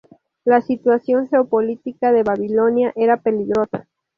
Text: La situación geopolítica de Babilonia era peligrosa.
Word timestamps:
La 0.45 0.61
situación 0.61 1.27
geopolítica 1.29 2.11
de 2.11 2.23
Babilonia 2.23 2.91
era 2.95 3.17
peligrosa. 3.21 3.87